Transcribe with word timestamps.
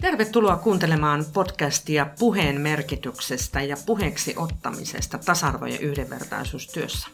Tervetuloa 0.00 0.56
kuuntelemaan 0.56 1.24
podcastia 1.32 2.06
puheen 2.18 2.60
merkityksestä 2.60 3.62
ja 3.62 3.76
puheeksi 3.86 4.34
ottamisesta 4.36 5.18
tasa-arvo- 5.18 5.66
ja 5.66 5.78
yhdenvertaisuustyössä. 5.78 7.08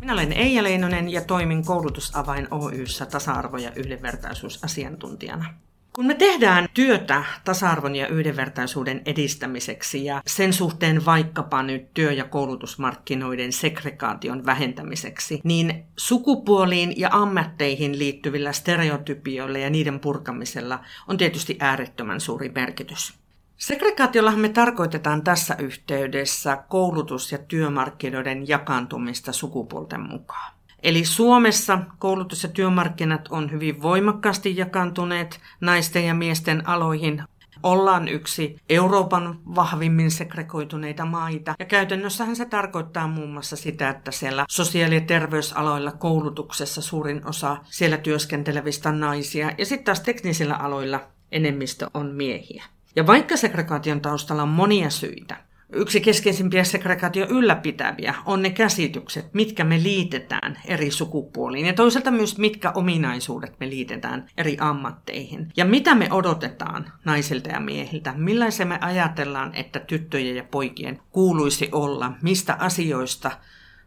Minä 0.00 0.12
olen 0.12 0.32
Eija 0.32 0.62
Leinonen 0.62 1.08
ja 1.08 1.20
toimin 1.20 1.64
koulutusavain 1.64 2.48
Oyssä 2.50 3.06
tasa-arvo- 3.06 3.58
ja 3.58 3.72
yhdenvertaisuusasiantuntijana. 3.76 5.54
Kun 5.92 6.06
me 6.06 6.14
tehdään 6.14 6.68
työtä 6.74 7.24
tasa-arvon 7.44 7.96
ja 7.96 8.08
yhdenvertaisuuden 8.08 9.02
edistämiseksi 9.06 10.04
ja 10.04 10.22
sen 10.26 10.52
suhteen 10.52 11.04
vaikkapa 11.04 11.62
nyt 11.62 11.94
työ- 11.94 12.12
ja 12.12 12.24
koulutusmarkkinoiden 12.24 13.52
segregaation 13.52 14.46
vähentämiseksi, 14.46 15.40
niin 15.44 15.84
sukupuoliin 15.96 16.92
ja 16.96 17.08
ammatteihin 17.12 17.98
liittyvillä 17.98 18.52
stereotypioilla 18.52 19.58
ja 19.58 19.70
niiden 19.70 20.00
purkamisella 20.00 20.80
on 21.08 21.16
tietysti 21.16 21.56
äärettömän 21.60 22.20
suuri 22.20 22.48
merkitys. 22.48 23.14
Segregaatiollahan 23.56 24.40
me 24.40 24.48
tarkoitetaan 24.48 25.24
tässä 25.24 25.56
yhteydessä 25.58 26.64
koulutus- 26.68 27.32
ja 27.32 27.38
työmarkkinoiden 27.38 28.48
jakaantumista 28.48 29.32
sukupuolten 29.32 30.00
mukaan. 30.00 30.59
Eli 30.82 31.04
Suomessa 31.04 31.78
koulutus- 31.98 32.42
ja 32.42 32.48
työmarkkinat 32.48 33.28
on 33.30 33.50
hyvin 33.50 33.82
voimakkaasti 33.82 34.56
jakantuneet 34.56 35.40
naisten 35.60 36.06
ja 36.06 36.14
miesten 36.14 36.68
aloihin. 36.68 37.22
Ollaan 37.62 38.08
yksi 38.08 38.56
Euroopan 38.68 39.38
vahvimmin 39.54 40.10
segregoituneita 40.10 41.04
maita. 41.04 41.54
Ja 41.58 41.64
käytännössähän 41.64 42.36
se 42.36 42.44
tarkoittaa 42.44 43.08
muun 43.08 43.32
muassa 43.32 43.56
sitä, 43.56 43.90
että 43.90 44.10
siellä 44.10 44.44
sosiaali- 44.48 44.94
ja 44.94 45.00
terveysaloilla 45.00 45.92
koulutuksessa 45.92 46.82
suurin 46.82 47.26
osa 47.26 47.56
siellä 47.64 47.96
työskentelevistä 47.96 48.92
naisia. 48.92 49.50
Ja 49.58 49.66
sitten 49.66 49.84
taas 49.84 50.00
teknisillä 50.00 50.54
aloilla 50.54 51.00
enemmistö 51.32 51.90
on 51.94 52.06
miehiä. 52.06 52.64
Ja 52.96 53.06
vaikka 53.06 53.36
segregaation 53.36 54.00
taustalla 54.00 54.42
on 54.42 54.48
monia 54.48 54.90
syitä, 54.90 55.36
Yksi 55.72 56.00
keskeisimpiä 56.00 56.64
segregaatio 56.64 57.26
ylläpitäviä 57.28 58.14
on 58.26 58.42
ne 58.42 58.50
käsitykset, 58.50 59.34
mitkä 59.34 59.64
me 59.64 59.82
liitetään 59.82 60.58
eri 60.64 60.90
sukupuoliin 60.90 61.66
ja 61.66 61.72
toisaalta 61.72 62.10
myös 62.10 62.38
mitkä 62.38 62.70
ominaisuudet 62.70 63.60
me 63.60 63.70
liitetään 63.70 64.26
eri 64.36 64.56
ammatteihin. 64.60 65.52
Ja 65.56 65.64
mitä 65.64 65.94
me 65.94 66.08
odotetaan 66.12 66.92
naisilta 67.04 67.48
ja 67.48 67.60
miehiltä, 67.60 68.14
millaisia 68.16 68.66
me 68.66 68.78
ajatellaan, 68.80 69.54
että 69.54 69.80
tyttöjen 69.80 70.36
ja 70.36 70.44
poikien 70.44 71.00
kuuluisi 71.10 71.68
olla, 71.72 72.12
mistä 72.22 72.56
asioista 72.58 73.30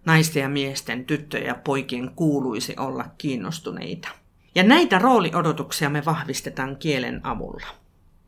naisten 0.05 0.41
ja 0.41 0.49
miesten, 0.49 1.05
tyttöjen 1.05 1.47
ja 1.47 1.55
poikien 1.55 2.11
kuuluisi 2.15 2.75
olla 2.77 3.05
kiinnostuneita. 3.17 4.09
Ja 4.55 4.63
näitä 4.63 4.99
rooliodotuksia 4.99 5.89
me 5.89 6.05
vahvistetaan 6.05 6.77
kielen 6.77 7.21
avulla. 7.23 7.82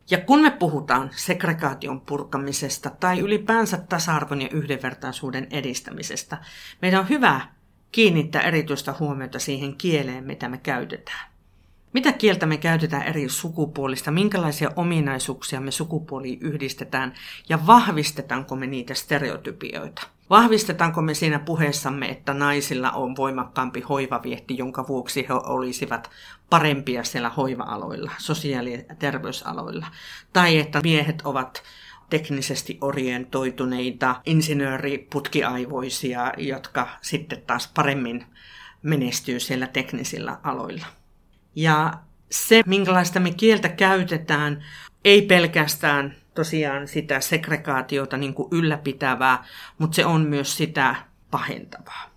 Ja 0.10 0.18
kun 0.18 0.42
me 0.42 0.52
puhutaan 0.52 1.10
segregaation 1.16 2.02
purkamisesta 2.02 2.90
tai 2.90 3.20
ylipäänsä 3.20 3.78
tasa-arvon 3.78 4.42
ja 4.42 4.50
yhdenvertaisuuden 4.52 5.48
edistämisestä, 5.52 6.38
meidän 6.82 7.00
on 7.00 7.10
hyvä 7.10 7.42
kiinnittää 7.92 8.42
erityistä 8.42 8.94
huomiota 9.00 9.40
siihen 9.40 9.76
kieleen, 9.76 10.24
mitä 10.24 10.50
me 10.50 10.58
käytetään. 10.58 11.32
Mitä 11.94 12.12
kieltä 12.12 12.46
me 12.46 12.58
käytetään 12.58 13.04
eri 13.04 13.30
sukupuolista, 13.30 14.12
minkälaisia 14.12 14.72
ominaisuuksia 14.76 15.62
me 15.62 15.72
sukupuoliin 15.72 16.40
yhdistetään 16.42 17.14
ja 17.50 17.68
vahvistetaanko 17.68 18.56
me 18.56 18.68
niitä 18.68 18.94
stereotypioita? 18.94 20.15
Vahvistetaanko 20.30 21.02
me 21.02 21.14
siinä 21.14 21.40
puheessamme, 21.40 22.06
että 22.06 22.34
naisilla 22.34 22.92
on 22.92 23.16
voimakkaampi 23.16 23.82
hoivaviehti, 23.82 24.58
jonka 24.58 24.88
vuoksi 24.88 25.26
he 25.30 25.34
olisivat 25.34 26.10
parempia 26.50 27.04
siellä 27.04 27.30
hoiva-aloilla, 27.30 28.12
sosiaali- 28.18 28.86
ja 28.90 28.96
terveysaloilla? 28.96 29.88
Tai 30.34 30.58
että 30.58 30.80
miehet 30.84 31.22
ovat 31.24 31.64
teknisesti 32.10 32.78
orientoituneita, 32.82 34.22
insinööriputkiaivoisia, 34.26 36.34
jotka 36.38 36.88
sitten 37.02 37.42
taas 37.48 37.72
paremmin 37.76 38.26
menestyy 38.82 39.40
siellä 39.40 39.68
teknisillä 39.68 40.40
aloilla. 40.44 40.86
Ja 41.56 41.94
se, 42.32 42.62
minkälaista 42.66 43.20
me 43.20 43.32
kieltä 43.32 43.70
käytetään, 43.70 44.64
ei 45.06 45.22
pelkästään 45.22 46.16
tosiaan 46.36 46.88
sitä 46.88 47.20
segregaatiota 47.20 48.18
niin 48.18 48.34
kuin 48.34 48.48
ylläpitävää, 48.52 49.46
mutta 49.78 49.96
se 49.96 50.06
on 50.06 50.22
myös 50.22 50.58
sitä 50.58 50.96
pahentavaa. 51.32 52.10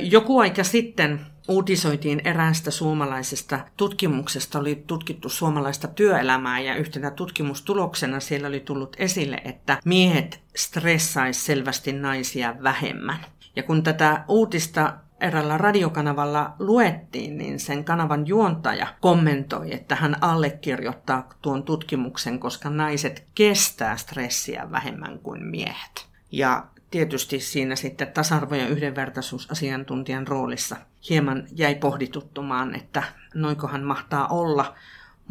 Joku 0.00 0.38
aika 0.38 0.64
sitten 0.64 1.20
uutisoitiin 1.48 2.20
eräästä 2.24 2.70
suomalaisesta 2.70 3.60
tutkimuksesta, 3.76 4.58
oli 4.58 4.84
tutkittu 4.86 5.28
suomalaista 5.28 5.88
työelämää 5.88 6.60
ja 6.60 6.74
yhtenä 6.74 7.10
tutkimustuloksena 7.10 8.20
siellä 8.20 8.48
oli 8.48 8.60
tullut 8.60 8.96
esille, 8.98 9.40
että 9.44 9.78
miehet 9.84 10.40
stressaisi 10.56 11.40
selvästi 11.40 11.92
naisia 11.92 12.54
vähemmän. 12.62 13.18
Ja 13.56 13.62
kun 13.62 13.82
tätä 13.82 14.24
uutista 14.28 14.94
erällä 15.22 15.58
radiokanavalla 15.58 16.54
luettiin, 16.58 17.38
niin 17.38 17.60
sen 17.60 17.84
kanavan 17.84 18.26
juontaja 18.26 18.86
kommentoi, 19.00 19.74
että 19.74 19.94
hän 19.94 20.16
allekirjoittaa 20.20 21.28
tuon 21.42 21.62
tutkimuksen, 21.62 22.38
koska 22.38 22.70
naiset 22.70 23.26
kestää 23.34 23.96
stressiä 23.96 24.70
vähemmän 24.70 25.18
kuin 25.18 25.44
miehet. 25.44 26.08
Ja 26.32 26.64
tietysti 26.90 27.40
siinä 27.40 27.76
sitten 27.76 28.08
tasa-arvo- 28.08 28.54
ja 28.54 28.68
yhdenvertaisuusasiantuntijan 28.68 30.28
roolissa 30.28 30.76
hieman 31.08 31.46
jäi 31.52 31.74
pohdituttumaan, 31.74 32.74
että 32.74 33.02
noinkohan 33.34 33.82
mahtaa 33.82 34.28
olla, 34.28 34.74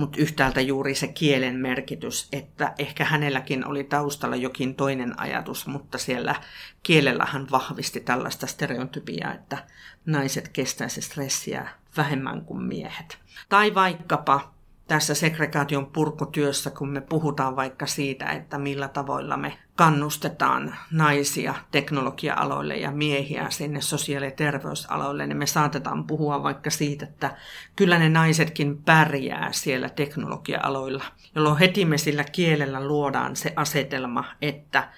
mutta 0.01 0.21
yhtäältä 0.21 0.61
juuri 0.61 0.95
se 0.95 1.07
kielen 1.07 1.55
merkitys, 1.55 2.27
että 2.31 2.73
ehkä 2.77 3.05
hänelläkin 3.05 3.67
oli 3.67 3.83
taustalla 3.83 4.35
jokin 4.35 4.75
toinen 4.75 5.19
ajatus, 5.19 5.67
mutta 5.67 5.97
siellä 5.97 6.35
kielellä 6.83 7.25
hän 7.25 7.47
vahvisti 7.51 7.99
tällaista 7.99 8.47
stereotypiaa, 8.47 9.33
että 9.33 9.57
naiset 10.05 10.47
kestäisi 10.47 11.01
stressiä 11.01 11.67
vähemmän 11.97 12.41
kuin 12.45 12.63
miehet. 12.63 13.17
Tai 13.49 13.75
vaikkapa 13.75 14.50
tässä 14.91 15.13
segregaation 15.13 15.85
purkutyössä, 15.85 16.69
kun 16.69 16.89
me 16.89 17.01
puhutaan 17.01 17.55
vaikka 17.55 17.87
siitä, 17.87 18.25
että 18.25 18.57
millä 18.57 18.87
tavoilla 18.87 19.37
me 19.37 19.57
kannustetaan 19.75 20.75
naisia 20.91 21.55
teknologia-aloille 21.71 22.77
ja 22.77 22.91
miehiä 22.91 23.49
sinne 23.49 23.81
sosiaali- 23.81 24.25
ja 24.25 24.31
terveysaloille, 24.31 25.27
niin 25.27 25.37
me 25.37 25.45
saatetaan 25.45 26.07
puhua 26.07 26.43
vaikka 26.43 26.69
siitä, 26.69 27.05
että 27.05 27.37
kyllä 27.75 27.99
ne 27.99 28.09
naisetkin 28.09 28.83
pärjää 28.83 29.51
siellä 29.51 29.89
teknologia-aloilla, 29.89 31.03
jolloin 31.35 31.57
heti 31.57 31.85
me 31.85 31.97
sillä 31.97 32.23
kielellä 32.23 32.87
luodaan 32.87 33.35
se 33.35 33.53
asetelma, 33.55 34.25
että 34.41 34.89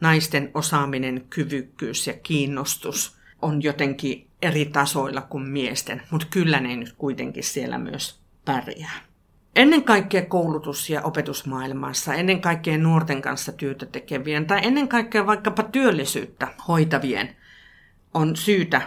naisten 0.00 0.50
osaaminen, 0.54 1.26
kyvykkyys 1.30 2.06
ja 2.06 2.12
kiinnostus 2.12 3.16
on 3.42 3.62
jotenkin 3.62 4.30
eri 4.42 4.64
tasoilla 4.64 5.20
kuin 5.20 5.48
miesten, 5.48 6.02
mutta 6.10 6.26
kyllä 6.30 6.60
ne 6.60 6.76
nyt 6.76 6.94
kuitenkin 6.98 7.44
siellä 7.44 7.78
myös 7.78 8.20
pärjää. 8.44 9.11
Ennen 9.56 9.84
kaikkea 9.84 10.22
koulutus- 10.22 10.90
ja 10.90 11.02
opetusmaailmassa, 11.02 12.14
ennen 12.14 12.40
kaikkea 12.40 12.78
nuorten 12.78 13.22
kanssa 13.22 13.52
työtä 13.52 13.86
tekevien 13.86 14.46
tai 14.46 14.60
ennen 14.62 14.88
kaikkea 14.88 15.26
vaikkapa 15.26 15.62
työllisyyttä 15.62 16.48
hoitavien 16.68 17.36
on 18.14 18.36
syytä 18.36 18.82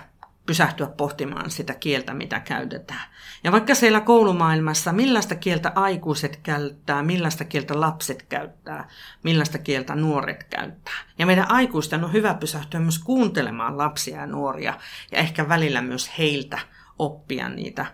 pysähtyä 0.46 0.88
pohtimaan 0.88 1.52
sitä 1.52 1.74
kieltä, 1.74 2.14
mitä 2.14 2.40
käytetään. 2.40 3.10
Ja 3.44 3.52
vaikka 3.52 3.76
siellä 3.76 4.02
koulumaailmassa, 4.02 4.94
millaista 4.94 5.36
kieltä 5.36 5.72
aikuiset 5.76 6.40
käyttää, 6.44 7.04
millaista 7.04 7.46
kieltä 7.46 7.82
lapset 7.82 8.24
käyttää, 8.24 8.90
millaista 9.24 9.58
kieltä 9.58 9.96
nuoret 9.96 10.44
käyttää. 10.44 10.94
Ja 11.20 11.26
meidän 11.26 11.52
aikuisten 11.52 12.04
on 12.04 12.14
hyvä 12.14 12.34
pysähtyä 12.34 12.80
myös 12.80 13.00
kuuntelemaan 13.00 13.78
lapsia 13.78 14.20
ja 14.20 14.28
nuoria 14.28 14.74
ja 15.12 15.18
ehkä 15.18 15.50
välillä 15.50 15.82
myös 15.82 16.12
heiltä 16.18 16.60
oppia 17.00 17.50
niitä, 17.50 17.86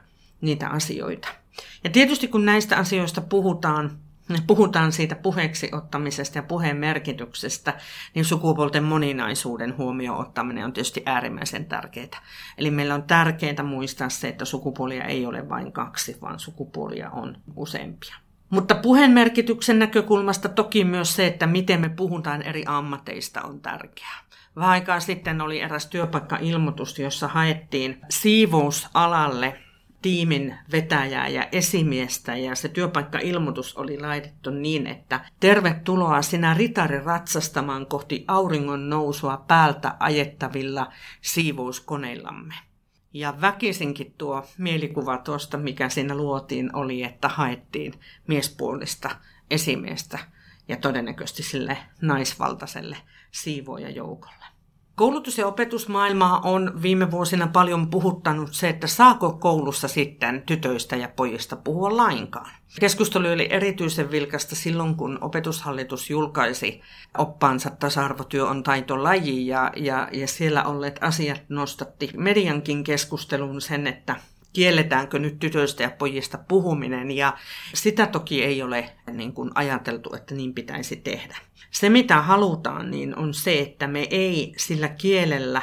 niitä 0.42 0.69
asioita. 0.69 1.41
Ja 1.83 1.89
tietysti 1.89 2.27
kun 2.27 2.45
näistä 2.45 2.77
asioista 2.77 3.21
puhutaan, 3.21 3.92
puhutaan 4.48 4.92
siitä 4.92 5.15
puheeksi 5.15 5.69
ottamisesta 5.71 6.38
ja 6.38 6.44
puheen 6.44 6.77
merkityksestä, 6.77 7.74
niin 8.15 8.25
sukupuolten 8.25 8.83
moninaisuuden 8.83 9.77
huomioon 9.77 10.19
ottaminen 10.19 10.65
on 10.65 10.74
tietysti 10.74 11.03
äärimmäisen 11.06 11.65
tärkeää. 11.65 12.21
Eli 12.57 12.71
meillä 12.71 12.95
on 12.95 13.03
tärkeää 13.03 13.63
muistaa 13.63 14.09
se, 14.09 14.27
että 14.27 14.45
sukupuolia 14.45 15.03
ei 15.03 15.25
ole 15.25 15.50
vain 15.50 15.71
kaksi, 15.71 16.18
vaan 16.21 16.39
sukupuolia 16.39 17.09
on 17.09 17.38
useampia. 17.56 18.15
Mutta 18.50 18.75
puheen 18.75 19.12
merkityksen 19.12 19.80
näkökulmasta 19.80 20.50
toki 20.50 20.83
myös 20.83 21.15
se, 21.15 21.27
että 21.27 21.47
miten 21.47 21.81
me 21.81 21.89
puhutaan 21.89 22.42
eri 22.42 22.63
ammateista 22.68 23.42
on 23.42 23.62
tärkeää. 23.62 24.19
Vähän 24.56 24.69
aikaa 24.69 25.00
sitten 25.00 25.42
oli 25.42 25.59
eräs 25.59 25.88
työpaikkailmoitus, 25.88 27.00
jossa 27.00 27.27
haettiin 27.27 28.01
siivousalalle 28.09 29.59
tiimin 30.01 30.56
vetäjää 30.71 31.27
ja 31.27 31.48
esimiestä 31.51 32.36
ja 32.36 32.56
se 32.56 32.69
työpaikkailmoitus 32.69 33.77
oli 33.77 34.00
laitettu 34.00 34.50
niin, 34.50 34.88
että 34.88 35.25
tervetuloa 35.39 36.21
sinä 36.21 36.53
ritari 36.53 37.00
ratsastamaan 37.03 37.86
kohti 37.86 38.25
auringon 38.27 38.89
nousua 38.89 39.44
päältä 39.48 39.95
ajettavilla 40.00 40.92
siivouskoneillamme. 41.21 42.53
Ja 43.13 43.42
väkisinkin 43.42 44.13
tuo 44.18 44.45
mielikuva 44.57 45.18
tuosta, 45.18 45.57
mikä 45.57 45.89
siinä 45.89 46.15
luotiin, 46.15 46.75
oli, 46.75 47.04
että 47.04 47.27
haettiin 47.27 47.94
miespuolista 48.27 49.09
esimiestä 49.50 50.19
ja 50.68 50.77
todennäköisesti 50.77 51.44
sille 51.44 51.77
naisvaltaiselle 52.01 52.97
siivoojajoukolle. 53.31 54.45
Koulutus- 55.01 55.38
ja 55.38 55.48
opetusmaailmaa 55.48 56.42
on 56.44 56.81
viime 56.81 57.12
vuosina 57.12 57.48
paljon 57.48 57.89
puhuttanut 57.89 58.53
se, 58.53 58.69
että 58.69 58.88
saako 58.88 59.31
koulussa 59.31 59.88
sitten 59.88 60.44
tytöistä 60.45 60.95
ja 60.95 61.09
pojista 61.15 61.56
puhua 61.56 61.98
lainkaan. 61.98 62.51
Keskustelu 62.80 63.27
oli 63.27 63.48
erityisen 63.50 64.12
vilkasta 64.12 64.56
silloin, 64.56 64.95
kun 64.95 65.18
opetushallitus 65.21 66.09
julkaisi 66.09 66.81
oppaansa 67.18 67.69
tasa-arvotyö 67.69 68.48
on 68.48 68.63
taitolaji 68.63 69.48
ja, 69.48 69.71
ja, 69.75 70.07
ja 70.12 70.27
siellä 70.27 70.63
olleet 70.63 71.00
asiat 71.01 71.42
nostatti 71.50 72.09
mediankin 72.18 72.83
keskusteluun 72.83 73.62
sen, 73.62 73.88
että 73.88 74.15
kielletäänkö 74.53 75.19
nyt 75.19 75.39
tytöistä 75.39 75.83
ja 75.83 75.92
pojista 75.92 76.38
puhuminen, 76.48 77.12
ja 77.12 77.38
sitä 77.74 78.07
toki 78.07 78.44
ei 78.44 78.62
ole 78.62 78.89
niin 79.12 79.33
kuin 79.33 79.51
ajateltu, 79.56 80.15
että 80.15 80.36
niin 80.36 80.53
pitäisi 80.53 80.95
tehdä. 80.95 81.38
Se, 81.71 81.89
mitä 81.89 82.21
halutaan, 82.21 82.92
niin 82.92 83.15
on 83.18 83.33
se, 83.33 83.59
että 83.59 83.88
me 83.88 84.07
ei 84.09 84.53
sillä 84.57 84.88
kielellä 84.88 85.62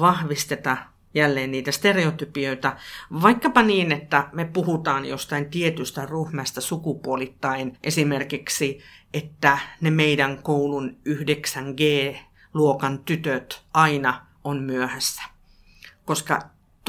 vahvisteta 0.00 0.76
jälleen 1.14 1.50
niitä 1.50 1.72
stereotypioita, 1.72 2.76
vaikkapa 3.22 3.62
niin, 3.62 3.92
että 3.92 4.28
me 4.32 4.44
puhutaan 4.44 5.04
jostain 5.04 5.50
tietystä 5.50 6.06
ryhmästä 6.06 6.60
sukupuolittain, 6.60 7.78
esimerkiksi, 7.82 8.80
että 9.14 9.58
ne 9.80 9.90
meidän 9.90 10.42
koulun 10.42 10.96
9G-luokan 11.08 12.98
tytöt 12.98 13.62
aina 13.74 14.26
on 14.44 14.62
myöhässä. 14.62 15.22
Koska 16.04 16.40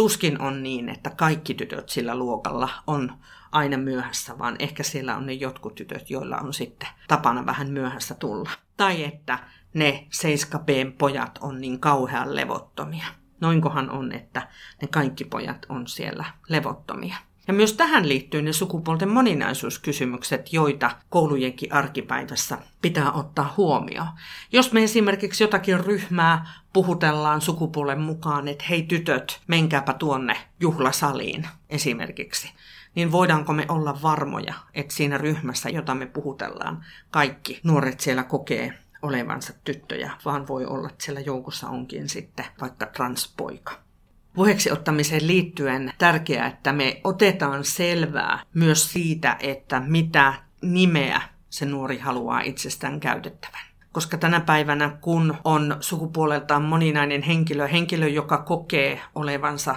tuskin 0.02 0.42
on 0.42 0.64
niin, 0.64 0.90
että 0.90 1.10
kaikki 1.10 1.54
tytöt 1.54 1.90
sillä 1.90 2.16
luokalla 2.16 2.70
on 2.88 3.14
aina 3.52 3.78
myöhässä, 3.78 4.40
vaan 4.40 4.56
ehkä 4.60 4.84
siellä 4.84 5.18
on 5.18 5.26
ne 5.26 5.34
jotkut 5.34 5.76
tytöt, 5.76 6.10
joilla 6.10 6.38
on 6.38 6.54
sitten 6.54 6.90
tapana 7.08 7.46
vähän 7.46 7.72
myöhässä 7.72 8.16
tulla. 8.16 8.50
Tai 8.78 9.04
että 9.04 9.40
ne 9.74 10.08
7 10.12 10.66
pojat 10.98 11.40
on 11.42 11.62
niin 11.62 11.80
kauhean 11.80 12.36
levottomia. 12.36 13.06
Noinkohan 13.42 13.90
on, 13.90 14.12
että 14.12 14.48
ne 14.82 14.88
kaikki 14.88 15.26
pojat 15.26 15.66
on 15.70 15.88
siellä 15.88 16.26
levottomia. 16.50 17.16
Ja 17.52 17.56
myös 17.56 17.74
tähän 17.74 18.10
liittyy 18.10 18.42
ne 18.42 18.54
sukupuolten 18.54 19.10
moninaisuuskysymykset, 19.10 20.54
joita 20.54 20.92
koulujenkin 21.10 21.74
arkipäivässä 21.74 22.58
pitää 22.82 23.12
ottaa 23.12 23.54
huomioon. 23.58 24.08
Jos 24.52 24.72
me 24.72 24.84
esimerkiksi 24.84 25.44
jotakin 25.44 25.80
ryhmää 25.80 26.46
puhutellaan 26.74 27.42
sukupuolen 27.42 28.02
mukaan, 28.02 28.48
että 28.48 28.64
hei 28.70 28.84
tytöt, 28.84 29.42
menkääpä 29.48 29.94
tuonne 29.94 30.38
juhlasaliin 30.60 31.48
esimerkiksi, 31.70 32.52
niin 32.96 33.12
voidaanko 33.12 33.54
me 33.54 33.66
olla 33.70 34.02
varmoja, 34.02 34.54
että 34.74 34.94
siinä 34.94 35.18
ryhmässä, 35.18 35.70
jota 35.70 35.96
me 35.96 36.06
puhutellaan, 36.06 36.86
kaikki 37.10 37.60
nuoret 37.64 38.00
siellä 38.00 38.24
kokee 38.24 38.74
olevansa 39.02 39.54
tyttöjä, 39.64 40.12
vaan 40.26 40.48
voi 40.48 40.66
olla, 40.66 40.90
että 40.90 41.04
siellä 41.04 41.22
joukossa 41.22 41.70
onkin 41.70 42.10
sitten 42.10 42.46
vaikka 42.62 42.86
transpoika 42.86 43.91
puheeksi 44.34 44.72
ottamiseen 44.72 45.28
liittyen 45.28 45.94
tärkeää, 45.98 46.48
että 46.48 46.74
me 46.74 47.02
otetaan 47.04 47.64
selvää 47.64 48.40
myös 48.54 48.92
siitä, 48.92 49.38
että 49.40 49.80
mitä 49.80 50.34
nimeä 50.62 51.22
se 51.50 51.66
nuori 51.66 51.98
haluaa 51.98 52.42
itsestään 52.42 53.00
käytettävän. 53.00 53.62
Koska 53.92 54.18
tänä 54.18 54.40
päivänä, 54.40 54.98
kun 55.02 55.38
on 55.44 55.78
sukupuoleltaan 55.80 56.62
moninainen 56.62 57.22
henkilö, 57.22 57.68
henkilö, 57.68 58.08
joka 58.08 58.38
kokee 58.38 59.02
olevansa 59.16 59.76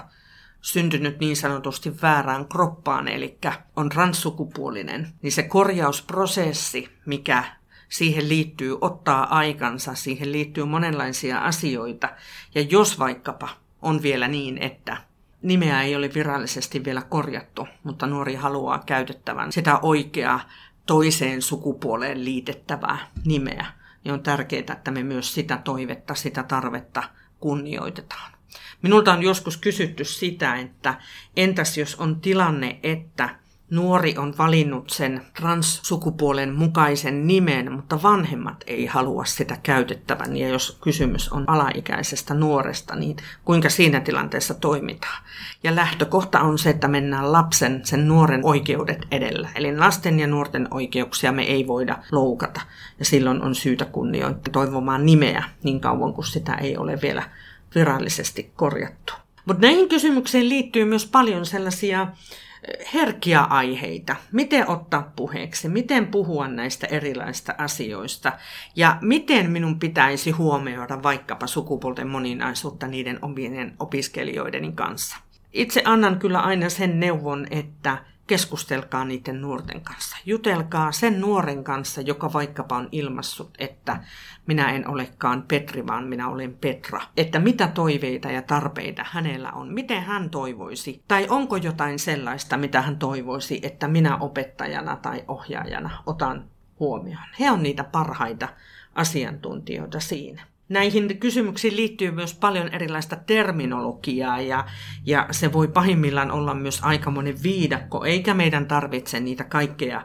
syntynyt 0.60 1.20
niin 1.20 1.36
sanotusti 1.36 2.02
väärään 2.02 2.48
kroppaan, 2.48 3.08
eli 3.08 3.38
on 3.76 3.88
transsukupuolinen, 3.88 5.12
niin 5.22 5.32
se 5.32 5.42
korjausprosessi, 5.42 6.88
mikä 7.06 7.44
siihen 7.88 8.28
liittyy, 8.28 8.78
ottaa 8.80 9.36
aikansa, 9.38 9.94
siihen 9.94 10.32
liittyy 10.32 10.64
monenlaisia 10.64 11.38
asioita. 11.38 12.08
Ja 12.54 12.60
jos 12.60 12.98
vaikkapa 12.98 13.48
on 13.84 14.02
vielä 14.02 14.28
niin, 14.28 14.58
että 14.58 14.96
nimeä 15.42 15.82
ei 15.82 15.96
ole 15.96 16.10
virallisesti 16.14 16.84
vielä 16.84 17.02
korjattu, 17.02 17.68
mutta 17.82 18.06
nuori 18.06 18.34
haluaa 18.34 18.82
käytettävän 18.86 19.52
sitä 19.52 19.78
oikeaa 19.82 20.40
toiseen 20.86 21.42
sukupuoleen 21.42 22.24
liitettävää 22.24 23.10
nimeä, 23.24 23.66
niin 24.04 24.12
on 24.12 24.22
tärkeää, 24.22 24.72
että 24.72 24.90
me 24.90 25.02
myös 25.02 25.34
sitä 25.34 25.60
toivetta, 25.64 26.14
sitä 26.14 26.42
tarvetta 26.42 27.02
kunnioitetaan. 27.40 28.32
Minulta 28.82 29.12
on 29.12 29.22
joskus 29.22 29.56
kysytty 29.56 30.04
sitä, 30.04 30.56
että 30.56 30.94
entäs 31.36 31.78
jos 31.78 31.94
on 31.94 32.20
tilanne, 32.20 32.78
että 32.82 33.36
nuori 33.74 34.14
on 34.18 34.34
valinnut 34.38 34.90
sen 34.90 35.22
transsukupuolen 35.36 36.54
mukaisen 36.54 37.26
nimen, 37.26 37.72
mutta 37.72 38.02
vanhemmat 38.02 38.64
ei 38.66 38.86
halua 38.86 39.24
sitä 39.24 39.56
käytettävän. 39.62 40.36
Ja 40.36 40.48
jos 40.48 40.78
kysymys 40.80 41.28
on 41.28 41.44
alaikäisestä 41.46 42.34
nuoresta, 42.34 42.96
niin 42.96 43.16
kuinka 43.44 43.68
siinä 43.68 44.00
tilanteessa 44.00 44.54
toimitaan? 44.54 45.22
Ja 45.62 45.74
lähtökohta 45.74 46.40
on 46.40 46.58
se, 46.58 46.70
että 46.70 46.88
mennään 46.88 47.32
lapsen, 47.32 47.80
sen 47.84 48.08
nuoren 48.08 48.40
oikeudet 48.44 49.06
edellä. 49.10 49.48
Eli 49.54 49.76
lasten 49.76 50.20
ja 50.20 50.26
nuorten 50.26 50.68
oikeuksia 50.70 51.32
me 51.32 51.42
ei 51.42 51.66
voida 51.66 51.98
loukata. 52.12 52.60
Ja 52.98 53.04
silloin 53.04 53.42
on 53.42 53.54
syytä 53.54 53.84
kunnioittaa 53.84 54.52
toivomaan 54.52 55.06
nimeä 55.06 55.44
niin 55.62 55.80
kauan 55.80 56.14
kuin 56.14 56.26
sitä 56.26 56.54
ei 56.54 56.76
ole 56.76 56.98
vielä 57.02 57.22
virallisesti 57.74 58.52
korjattu. 58.56 59.12
Mutta 59.44 59.66
näihin 59.66 59.88
kysymyksiin 59.88 60.48
liittyy 60.48 60.84
myös 60.84 61.06
paljon 61.06 61.46
sellaisia 61.46 62.06
herkkiä 62.94 63.40
aiheita. 63.40 64.16
Miten 64.32 64.68
ottaa 64.68 65.12
puheeksi, 65.16 65.68
miten 65.68 66.06
puhua 66.06 66.48
näistä 66.48 66.86
erilaisista 66.86 67.54
asioista 67.58 68.32
ja 68.76 68.98
miten 69.00 69.50
minun 69.50 69.78
pitäisi 69.78 70.30
huomioida 70.30 71.02
vaikkapa 71.02 71.46
sukupuolten 71.46 72.08
moninaisuutta 72.08 72.86
niiden 72.86 73.18
omien 73.22 73.74
opiskelijoideni 73.78 74.72
kanssa. 74.72 75.16
Itse 75.52 75.82
annan 75.84 76.18
kyllä 76.18 76.40
aina 76.40 76.68
sen 76.68 77.00
neuvon, 77.00 77.46
että 77.50 77.98
keskustelkaa 78.26 79.04
niiden 79.04 79.40
nuorten 79.40 79.80
kanssa. 79.80 80.16
Jutelkaa 80.26 80.92
sen 80.92 81.20
nuoren 81.20 81.64
kanssa, 81.64 82.00
joka 82.00 82.32
vaikkapa 82.32 82.76
on 82.76 82.88
ilmassut, 82.92 83.50
että 83.58 84.00
minä 84.46 84.72
en 84.72 84.88
olekaan 84.88 85.42
Petri, 85.42 85.86
vaan 85.86 86.04
minä 86.04 86.28
olen 86.28 86.54
Petra. 86.60 87.00
Että 87.16 87.38
mitä 87.38 87.68
toiveita 87.68 88.30
ja 88.30 88.42
tarpeita 88.42 89.04
hänellä 89.10 89.52
on, 89.52 89.74
miten 89.74 90.02
hän 90.02 90.30
toivoisi, 90.30 91.02
tai 91.08 91.26
onko 91.28 91.56
jotain 91.56 91.98
sellaista, 91.98 92.56
mitä 92.56 92.82
hän 92.82 92.98
toivoisi, 92.98 93.60
että 93.62 93.88
minä 93.88 94.16
opettajana 94.16 94.96
tai 94.96 95.24
ohjaajana 95.28 96.02
otan 96.06 96.50
huomioon. 96.80 97.28
He 97.40 97.50
on 97.50 97.62
niitä 97.62 97.84
parhaita 97.84 98.48
asiantuntijoita 98.94 100.00
siinä. 100.00 100.53
Näihin 100.68 101.18
kysymyksiin 101.18 101.76
liittyy 101.76 102.10
myös 102.10 102.34
paljon 102.34 102.68
erilaista 102.68 103.16
terminologiaa 103.16 104.40
ja, 104.40 104.64
ja 105.06 105.26
se 105.30 105.52
voi 105.52 105.68
pahimmillaan 105.68 106.30
olla 106.30 106.54
myös 106.54 106.80
aikamoinen 106.82 107.42
viidakko, 107.42 108.04
eikä 108.04 108.34
meidän 108.34 108.66
tarvitse 108.66 109.20
niitä 109.20 109.44
kaikkea 109.44 110.04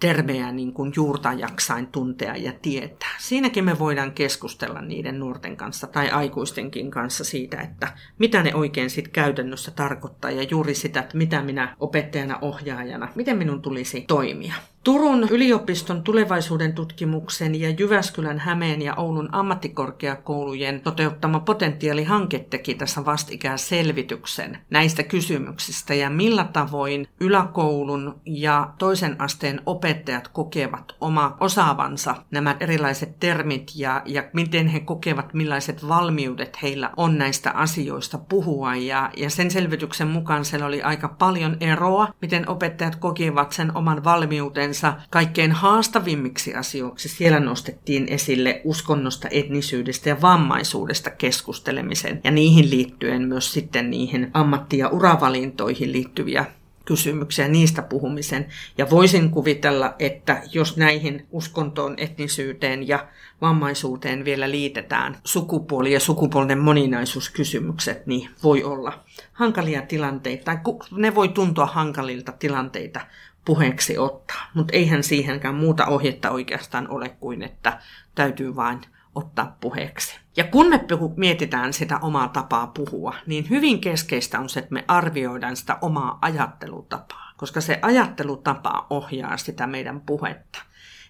termejä 0.00 0.52
niin 0.52 0.72
kuin 0.72 0.92
juurta 0.96 1.32
jaksain 1.32 1.86
tuntea 1.86 2.36
ja 2.36 2.52
tietää. 2.62 3.14
Siinäkin 3.18 3.64
me 3.64 3.78
voidaan 3.78 4.12
keskustella 4.12 4.80
niiden 4.80 5.18
nuorten 5.18 5.56
kanssa 5.56 5.86
tai 5.86 6.10
aikuistenkin 6.10 6.90
kanssa 6.90 7.24
siitä, 7.24 7.60
että 7.60 7.92
mitä 8.18 8.42
ne 8.42 8.54
oikein 8.54 8.90
sitten 8.90 9.12
käytännössä 9.12 9.70
tarkoittaa 9.70 10.30
ja 10.30 10.42
juuri 10.42 10.74
sitä, 10.74 11.00
että 11.00 11.16
mitä 11.16 11.42
minä 11.42 11.76
opettajana, 11.80 12.38
ohjaajana, 12.40 13.08
miten 13.14 13.38
minun 13.38 13.62
tulisi 13.62 14.00
toimia. 14.00 14.54
Turun 14.84 15.28
yliopiston 15.30 16.02
tulevaisuuden 16.02 16.72
tutkimuksen 16.72 17.60
ja 17.60 17.70
Jyväskylän, 17.70 18.38
Hämeen 18.38 18.82
ja 18.82 18.94
Oulun 18.94 19.28
ammattikorkeakoulujen 19.32 20.80
toteuttama 20.80 21.40
potentiaalihanke 21.40 22.38
teki 22.38 22.74
tässä 22.74 23.04
vastikään 23.04 23.58
selvityksen 23.58 24.58
näistä 24.70 25.02
kysymyksistä 25.02 25.94
ja 25.94 26.10
millä 26.10 26.48
tavoin 26.52 27.08
yläkoulun 27.20 28.20
ja 28.26 28.70
toisen 28.78 29.20
asteen 29.20 29.60
opettajat 29.66 30.28
kokevat 30.28 30.96
oma 31.00 31.36
osaavansa 31.40 32.14
nämä 32.30 32.56
erilaiset 32.60 33.20
termit 33.20 33.72
ja, 33.74 34.02
ja 34.04 34.24
miten 34.32 34.66
he 34.66 34.80
kokevat, 34.80 35.34
millaiset 35.34 35.88
valmiudet 35.88 36.62
heillä 36.62 36.90
on 36.96 37.18
näistä 37.18 37.50
asioista 37.50 38.18
puhua. 38.18 38.76
Ja, 38.76 39.10
ja 39.16 39.30
sen 39.30 39.50
selvityksen 39.50 40.08
mukaan 40.08 40.44
siellä 40.44 40.66
oli 40.66 40.82
aika 40.82 41.08
paljon 41.08 41.56
eroa, 41.60 42.08
miten 42.22 42.48
opettajat 42.48 42.96
kokivat 42.96 43.52
sen 43.52 43.76
oman 43.76 44.04
valmiutensa 44.04 44.69
puheensa 44.70 45.06
kaikkein 45.10 45.52
haastavimmiksi 45.52 46.54
asioiksi. 46.54 47.08
Siellä 47.08 47.40
nostettiin 47.40 48.08
esille 48.08 48.60
uskonnosta, 48.64 49.28
etnisyydestä 49.30 50.08
ja 50.08 50.22
vammaisuudesta 50.22 51.10
keskustelemisen 51.10 52.20
ja 52.24 52.30
niihin 52.30 52.70
liittyen 52.70 53.22
myös 53.22 53.52
sitten 53.52 53.90
niihin 53.90 54.30
ammatti- 54.34 54.78
ja 54.78 54.88
uravalintoihin 54.88 55.92
liittyviä 55.92 56.46
kysymyksiä, 56.84 57.48
niistä 57.48 57.82
puhumisen. 57.82 58.46
Ja 58.78 58.90
voisin 58.90 59.30
kuvitella, 59.30 59.94
että 59.98 60.42
jos 60.52 60.76
näihin 60.76 61.26
uskontoon, 61.30 61.94
etnisyyteen 61.96 62.88
ja 62.88 63.06
vammaisuuteen 63.40 64.24
vielä 64.24 64.50
liitetään 64.50 65.16
sukupuoli- 65.24 65.92
ja 65.92 66.00
sukupuolten 66.00 66.58
moninaisuuskysymykset, 66.58 68.06
niin 68.06 68.30
voi 68.42 68.64
olla 68.64 69.04
hankalia 69.32 69.82
tilanteita, 69.82 70.44
tai 70.44 70.58
ne 70.90 71.14
voi 71.14 71.28
tuntua 71.28 71.66
hankalilta 71.66 72.32
tilanteita 72.32 73.00
puheeksi 73.44 73.98
ottaa. 73.98 74.50
Mutta 74.54 74.76
eihän 74.76 75.02
siihenkään 75.02 75.54
muuta 75.54 75.86
ohjetta 75.86 76.30
oikeastaan 76.30 76.88
ole 76.90 77.08
kuin, 77.08 77.42
että 77.42 77.80
täytyy 78.14 78.56
vain 78.56 78.80
ottaa 79.14 79.56
puheeksi. 79.60 80.18
Ja 80.36 80.44
kun 80.44 80.68
me 80.68 80.80
mietitään 81.16 81.72
sitä 81.72 81.98
omaa 81.98 82.28
tapaa 82.28 82.66
puhua, 82.66 83.14
niin 83.26 83.50
hyvin 83.50 83.80
keskeistä 83.80 84.40
on 84.40 84.48
se, 84.48 84.60
että 84.60 84.74
me 84.74 84.84
arvioidaan 84.88 85.56
sitä 85.56 85.78
omaa 85.80 86.18
ajattelutapaa, 86.22 87.32
koska 87.36 87.60
se 87.60 87.78
ajattelutapa 87.82 88.86
ohjaa 88.90 89.36
sitä 89.36 89.66
meidän 89.66 90.00
puhetta. 90.00 90.62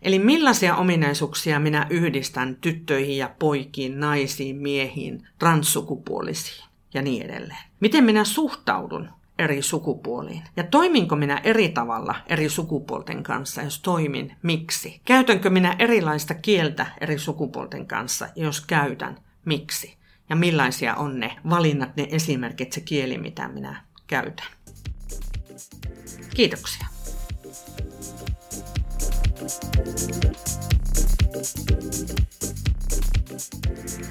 Eli 0.02 0.18
millaisia 0.18 0.76
ominaisuuksia 0.76 1.60
minä 1.60 1.86
yhdistän 1.90 2.56
tyttöihin 2.56 3.18
ja 3.18 3.34
poikiin, 3.38 4.00
naisiin, 4.00 4.56
miehiin, 4.56 5.28
transsukupuolisiin 5.38 6.68
ja 6.94 7.02
niin 7.02 7.22
edelleen. 7.22 7.64
Miten 7.80 8.04
minä 8.04 8.24
suhtaudun 8.24 9.10
eri 9.40 9.62
sukupuoliin. 9.62 10.42
Ja 10.56 10.64
toiminko 10.64 11.16
minä 11.16 11.40
eri 11.44 11.68
tavalla 11.68 12.14
eri 12.26 12.48
sukupuolten 12.48 13.22
kanssa, 13.22 13.62
jos 13.62 13.80
toimin, 13.80 14.36
miksi? 14.42 15.00
Käytänkö 15.04 15.50
minä 15.50 15.76
erilaista 15.78 16.34
kieltä 16.34 16.86
eri 17.00 17.18
sukupuolten 17.18 17.86
kanssa, 17.86 18.28
jos 18.36 18.60
käytän, 18.60 19.18
miksi? 19.44 19.96
Ja 20.28 20.36
millaisia 20.36 20.94
on 20.94 21.20
ne 21.20 21.36
valinnat, 21.50 21.96
ne 21.96 22.08
esimerkit, 22.10 22.72
se 22.72 22.80
kieli, 22.80 23.18
mitä 23.18 23.48
minä 23.48 23.84
käytän. 24.06 24.46
Kiitoksia. 26.34 26.86
Thank 29.40 30.04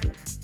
you 0.04 0.39